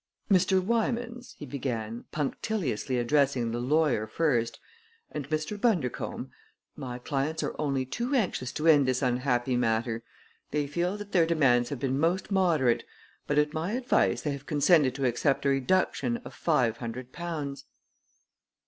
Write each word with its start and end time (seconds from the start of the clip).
"Mr. 0.31 0.59
Wymans," 0.59 1.35
he 1.37 1.45
began, 1.45 2.05
punctiliously 2.11 2.97
addressing 2.97 3.51
the 3.51 3.59
lawyer 3.59 4.07
first, 4.07 4.59
"and 5.11 5.29
Mr. 5.29 5.61
Bundercombe, 5.61 6.31
my 6.75 6.97
clients 6.97 7.43
are 7.43 7.55
only 7.61 7.85
too 7.85 8.15
anxious 8.15 8.51
to 8.53 8.65
end 8.67 8.87
this 8.87 9.03
unhappy 9.03 9.55
matter. 9.55 10.03
They 10.49 10.65
feel 10.65 10.97
that 10.97 11.11
their 11.11 11.27
demands 11.27 11.69
have 11.69 11.77
been 11.79 11.99
most 11.99 12.31
moderate, 12.31 12.83
but 13.27 13.37
at 13.37 13.53
my 13.53 13.73
advice 13.73 14.23
they 14.23 14.31
have 14.31 14.47
consented 14.47 14.95
to 14.95 15.05
accept 15.05 15.45
a 15.45 15.49
reduction 15.49 16.17
of 16.25 16.33
five 16.33 16.77
hundred 16.77 17.11
pounds." 17.11 17.65